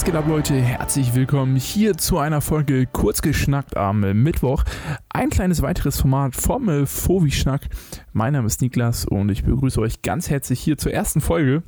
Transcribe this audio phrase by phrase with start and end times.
[0.00, 0.54] Was geht ab, Leute?
[0.54, 4.64] Herzlich willkommen hier zu einer Folge Kurzgeschnackt am Mittwoch.
[5.10, 7.68] Ein kleines weiteres Format vom Fovi-Schnack.
[8.14, 11.64] Mein Name ist Niklas und ich begrüße euch ganz herzlich hier zur ersten Folge.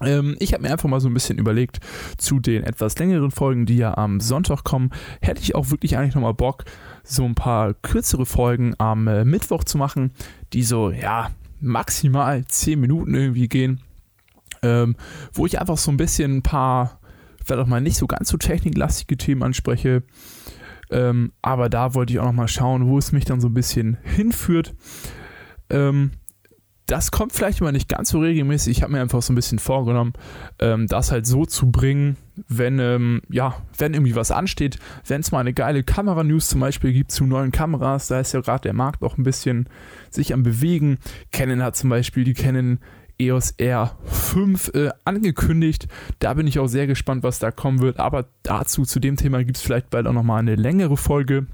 [0.00, 1.80] Ähm, ich habe mir einfach mal so ein bisschen überlegt,
[2.16, 4.88] zu den etwas längeren Folgen, die ja am Sonntag kommen,
[5.20, 6.64] hätte ich auch wirklich eigentlich nochmal Bock,
[7.04, 10.12] so ein paar kürzere Folgen am äh, Mittwoch zu machen,
[10.54, 11.28] die so, ja,
[11.60, 13.82] maximal 10 Minuten irgendwie gehen.
[14.62, 14.96] Ähm,
[15.34, 17.01] wo ich einfach so ein bisschen ein paar
[17.44, 20.02] vielleicht auch mal nicht so ganz so techniklastige Themen anspreche.
[20.90, 23.54] Ähm, aber da wollte ich auch noch mal schauen, wo es mich dann so ein
[23.54, 24.74] bisschen hinführt.
[25.70, 26.12] Ähm,
[26.86, 28.76] das kommt vielleicht immer nicht ganz so regelmäßig.
[28.76, 30.12] Ich habe mir einfach so ein bisschen vorgenommen,
[30.58, 32.16] ähm, das halt so zu bringen,
[32.48, 36.92] wenn, ähm, ja, wenn irgendwie was ansteht, wenn es mal eine geile Kamera-News zum Beispiel
[36.92, 39.68] gibt zu neuen Kameras, da ist ja gerade der Markt auch ein bisschen
[40.10, 40.98] sich am Bewegen.
[41.30, 42.78] Canon hat zum Beispiel die Canon
[43.26, 45.88] EOS R5 äh, angekündigt.
[46.18, 47.98] Da bin ich auch sehr gespannt, was da kommen wird.
[47.98, 51.46] Aber dazu, zu dem Thema, gibt es vielleicht bald auch nochmal eine längere Folge.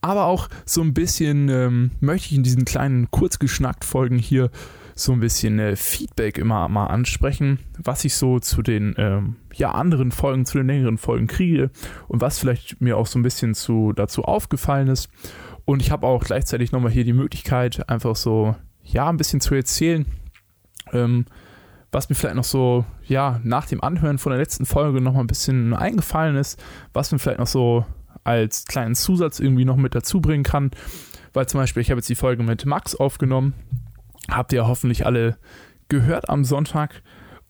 [0.00, 4.50] Aber auch so ein bisschen ähm, möchte ich in diesen kleinen kurzgeschnackt Folgen hier
[4.94, 9.72] so ein bisschen äh, Feedback immer mal ansprechen, was ich so zu den ähm, ja,
[9.72, 11.70] anderen Folgen, zu den längeren Folgen kriege
[12.08, 15.08] und was vielleicht mir auch so ein bisschen zu, dazu aufgefallen ist.
[15.64, 18.56] Und ich habe auch gleichzeitig nochmal hier die Möglichkeit, einfach so
[18.92, 20.06] ja, ein bisschen zu erzählen.
[20.92, 21.26] Ähm,
[21.92, 25.20] was mir vielleicht noch so, ja, nach dem Anhören von der letzten Folge noch mal
[25.20, 27.84] ein bisschen eingefallen ist, was mir vielleicht noch so
[28.22, 30.70] als kleinen Zusatz irgendwie noch mit dazu bringen kann.
[31.32, 33.54] Weil zum Beispiel, ich habe jetzt die Folge mit Max aufgenommen.
[34.30, 35.36] Habt ihr hoffentlich alle
[35.88, 37.02] gehört am Sonntag.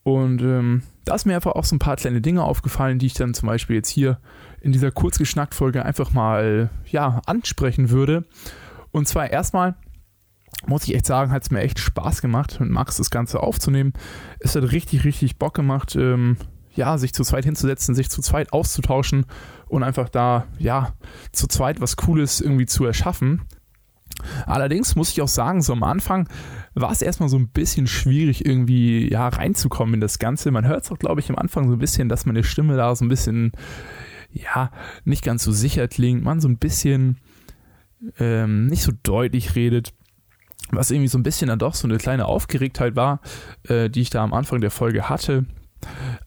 [0.02, 3.14] Und ähm, da ist mir einfach auch so ein paar kleine Dinge aufgefallen, die ich
[3.14, 4.19] dann zum Beispiel jetzt hier
[4.60, 8.25] in dieser kurzgeschnackt Folge einfach mal, ja, ansprechen würde.
[8.92, 9.75] Und zwar erstmal,
[10.66, 13.92] muss ich echt sagen, hat es mir echt Spaß gemacht, mit Max das Ganze aufzunehmen.
[14.40, 16.36] Es hat richtig, richtig Bock gemacht, ähm,
[16.74, 19.26] ja, sich zu zweit hinzusetzen, sich zu zweit auszutauschen
[19.66, 20.92] und einfach da, ja,
[21.32, 23.42] zu zweit was Cooles irgendwie zu erschaffen.
[24.47, 26.28] Allerdings muss ich auch sagen, so am Anfang
[26.75, 30.50] war es erstmal so ein bisschen schwierig, irgendwie ja, reinzukommen in das Ganze.
[30.50, 32.94] Man hört es auch, glaube ich, am Anfang so ein bisschen, dass meine Stimme da
[32.94, 33.52] so ein bisschen,
[34.30, 34.70] ja,
[35.04, 36.22] nicht ganz so sicher klingt.
[36.22, 37.16] Man so ein bisschen
[38.19, 39.94] ähm, nicht so deutlich redet
[40.72, 43.20] was irgendwie so ein bisschen dann doch so eine kleine Aufgeregtheit war,
[43.69, 45.44] äh, die ich da am Anfang der Folge hatte.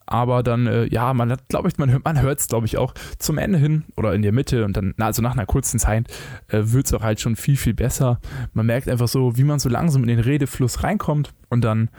[0.05, 2.93] Aber dann, äh, ja, man hat, glaube ich, man, man hört es, glaube ich, auch
[3.19, 6.07] zum Ende hin oder in der Mitte und dann, also nach einer kurzen Zeit,
[6.47, 8.19] äh, wird es auch halt schon viel, viel besser.
[8.53, 11.89] Man merkt einfach so, wie man so langsam in den Redefluss reinkommt und dann,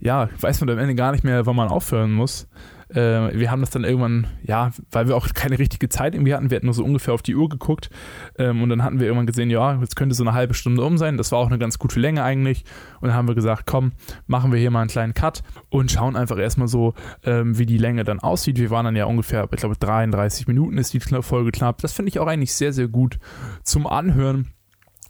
[0.00, 2.48] ja, weiß man am Ende gar nicht mehr, wann man aufhören muss.
[2.94, 6.50] Äh, wir haben das dann irgendwann, ja, weil wir auch keine richtige Zeit irgendwie hatten,
[6.50, 7.90] wir hatten nur so ungefähr auf die Uhr geguckt
[8.38, 10.98] ähm, und dann hatten wir irgendwann gesehen, ja, jetzt könnte so eine halbe Stunde um
[10.98, 11.16] sein.
[11.16, 12.64] Das war auch eine ganz gute Länge eigentlich.
[13.00, 13.92] Und dann haben wir gesagt, komm,
[14.26, 16.94] machen wir hier mal einen kleinen Cut und schauen einfach erstmal so,
[17.24, 18.58] ähm, wie die Länge dann aussieht.
[18.58, 21.80] Wir waren dann ja ungefähr, ich glaube, 33 Minuten ist die Folge knapp.
[21.82, 23.18] Das finde ich auch eigentlich sehr, sehr gut
[23.62, 24.48] zum Anhören.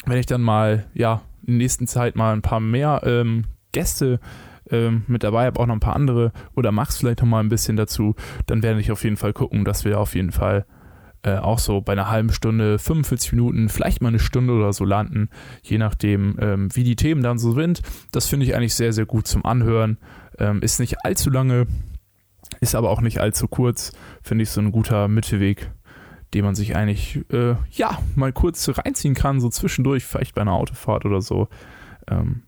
[0.06, 4.20] Wenn ich dann mal, ja, in der nächsten Zeit mal ein paar mehr ähm, Gäste
[4.72, 7.48] ähm, mit dabei, habe auch noch ein paar andere oder Max vielleicht noch mal ein
[7.48, 8.16] bisschen dazu,
[8.46, 10.66] dann werde ich auf jeden Fall gucken, dass wir auf jeden Fall
[11.22, 14.84] äh, auch so bei einer halben Stunde, 45 Minuten, vielleicht mal eine Stunde oder so
[14.84, 15.28] landen,
[15.62, 17.82] je nachdem, ähm, wie die Themen dann so sind.
[18.10, 19.98] Das finde ich eigentlich sehr, sehr gut zum Anhören.
[20.38, 21.66] Ähm, ist nicht allzu lange,
[22.60, 23.92] ist aber auch nicht allzu kurz.
[24.22, 25.70] Finde ich so ein guter Mittelweg,
[26.34, 30.54] den man sich eigentlich, äh, ja, mal kurz reinziehen kann, so zwischendurch, vielleicht bei einer
[30.54, 31.48] Autofahrt oder so.
[32.08, 32.42] Ähm,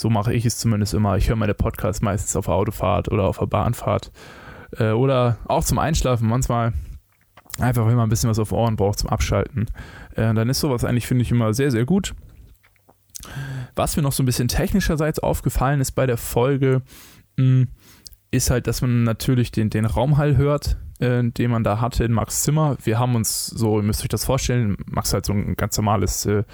[0.00, 1.18] so mache ich es zumindest immer.
[1.18, 4.10] Ich höre meine Podcasts meistens auf der Autofahrt oder auf der Bahnfahrt.
[4.78, 6.72] Äh, oder auch zum Einschlafen manchmal.
[7.58, 9.66] Einfach, wenn man ein bisschen was auf Ohren braucht zum Abschalten.
[10.14, 12.14] Äh, dann ist sowas eigentlich, finde ich, immer sehr, sehr gut.
[13.74, 16.80] Was mir noch so ein bisschen technischerseits aufgefallen ist bei der Folge,
[17.36, 17.68] mh, hm,
[18.30, 22.12] ist halt, dass man natürlich den, den Raumhall hört, äh, den man da hatte in
[22.12, 22.76] Max Zimmer.
[22.82, 26.26] Wir haben uns so, ihr müsst euch das vorstellen, Max hat so ein ganz normales
[26.26, 26.44] äh,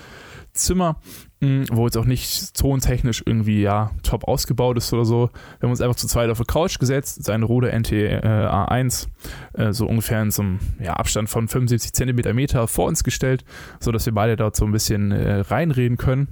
[0.56, 1.00] Zimmer,
[1.40, 5.30] mh, wo jetzt auch nicht tontechnisch irgendwie ja top ausgebaut ist oder so.
[5.58, 9.08] Wir haben uns einfach zu zweit auf die Couch gesetzt, seine Rode NT äh, A1
[9.54, 13.44] äh, so ungefähr in so einem ja, Abstand von 75 Zentimeter Meter vor uns gestellt,
[13.80, 16.28] sodass wir beide dort so ein bisschen äh, reinreden können.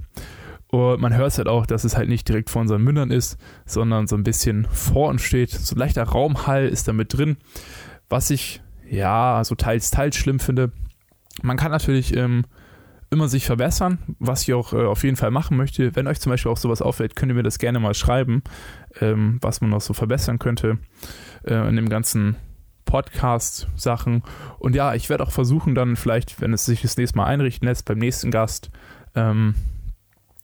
[0.67, 3.37] Und man hört es halt auch, dass es halt nicht direkt vor unseren Mündern ist,
[3.65, 5.51] sondern so ein bisschen vor uns steht.
[5.51, 7.37] So ein leichter Raumhall ist da mit drin,
[8.09, 10.71] was ich ja so teils, teils schlimm finde.
[11.41, 12.45] Man kann natürlich ähm,
[13.09, 15.95] immer sich verbessern, was ich auch äh, auf jeden Fall machen möchte.
[15.95, 18.43] Wenn euch zum Beispiel auch sowas auffällt, könnt ihr mir das gerne mal schreiben,
[18.99, 20.79] ähm, was man noch so verbessern könnte
[21.43, 22.35] äh, in dem ganzen
[22.85, 24.23] Podcast-Sachen.
[24.59, 27.67] Und ja, ich werde auch versuchen, dann vielleicht, wenn es sich das nächste Mal einrichten
[27.67, 28.69] lässt, beim nächsten Gast,
[29.15, 29.55] ähm,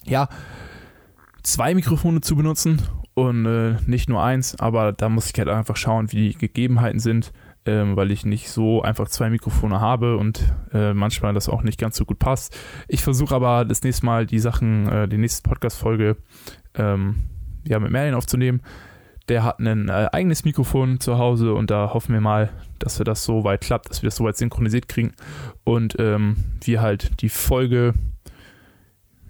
[0.04, 0.30] ja,
[1.44, 2.82] zwei Mikrofone zu benutzen
[3.14, 7.00] und äh, nicht nur eins, aber da muss ich halt einfach schauen, wie die Gegebenheiten
[7.00, 7.32] sind,
[7.66, 11.80] ähm, weil ich nicht so einfach zwei Mikrofone habe und äh, manchmal das auch nicht
[11.80, 12.58] ganz so gut passt.
[12.88, 16.18] Ich versuche aber das nächste Mal die Sachen, äh, die nächste Podcast-Folge
[16.76, 17.16] ähm,
[17.64, 18.62] ja, mit Merlin aufzunehmen.
[19.30, 22.50] Der hat ein äh, eigenes Mikrofon zu Hause und da hoffen wir mal,
[22.80, 25.14] dass wir das so weit klappt, dass wir das so weit synchronisiert kriegen
[25.64, 27.94] und ähm, wir halt die Folge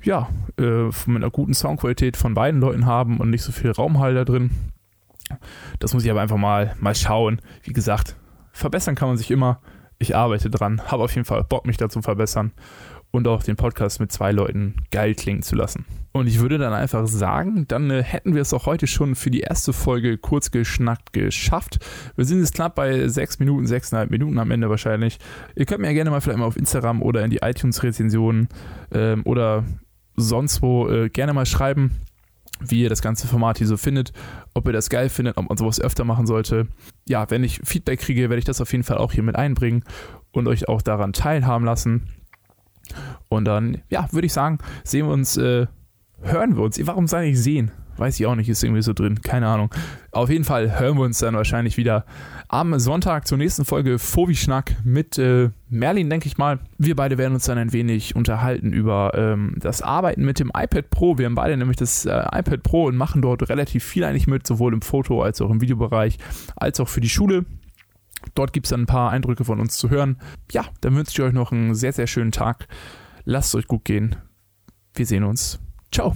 [0.04, 4.25] ja, äh, mit einer guten Soundqualität von beiden Leuten haben und nicht so viel Raumhalter
[4.25, 4.51] drin.
[5.80, 7.42] Das muss ich aber einfach mal, mal schauen.
[7.63, 8.16] Wie gesagt,
[8.51, 9.62] verbessern kann man sich immer.
[10.00, 12.53] Ich arbeite dran, habe auf jeden Fall Bock, mich dazu verbessern
[13.12, 15.86] und auch den Podcast mit zwei Leuten geil klingen zu lassen.
[16.13, 19.31] Und ich würde dann einfach sagen, dann äh, hätten wir es auch heute schon für
[19.31, 21.80] die erste Folge kurz geschnackt geschafft.
[22.15, 25.19] Wir sind jetzt knapp bei sechs Minuten, sechseinhalb Minuten am Ende wahrscheinlich.
[25.56, 28.50] Ihr könnt mir ja gerne mal vielleicht mal auf Instagram oder in die iTunes-Rezensionen
[28.94, 29.63] ähm, oder
[30.15, 31.92] sonst wo äh, gerne mal schreiben,
[32.59, 34.12] wie ihr das ganze Format hier so findet,
[34.53, 36.68] ob ihr das geil findet, ob man sowas öfter machen sollte.
[37.07, 39.83] Ja, wenn ich Feedback kriege, werde ich das auf jeden Fall auch hier mit einbringen
[40.31, 42.07] und euch auch daran teilhaben lassen.
[43.30, 45.68] Und dann, ja, würde ich sagen, sehen wir uns, äh,
[46.21, 46.80] hören wir uns.
[46.86, 47.71] Warum sage ich sehen?
[48.01, 49.71] Weiß ich auch nicht, ist irgendwie so drin, keine Ahnung.
[50.09, 52.03] Auf jeden Fall hören wir uns dann wahrscheinlich wieder
[52.48, 56.57] am Sonntag zur nächsten Folge Fovi-Schnack mit äh, Merlin, denke ich mal.
[56.80, 60.89] Wir beide werden uns dann ein wenig unterhalten über ähm, das Arbeiten mit dem iPad
[60.89, 61.19] Pro.
[61.19, 64.48] Wir haben beide nämlich das äh, iPad Pro und machen dort relativ viel eigentlich mit,
[64.48, 66.18] sowohl im Foto- als auch im Videobereich,
[66.56, 67.45] als auch für die Schule.
[68.33, 70.18] Dort gibt es dann ein paar Eindrücke von uns zu hören.
[70.51, 72.68] Ja, dann wünsche ich euch noch einen sehr, sehr schönen Tag.
[73.25, 74.15] Lasst es euch gut gehen.
[74.95, 75.59] Wir sehen uns.
[75.92, 76.15] Ciao.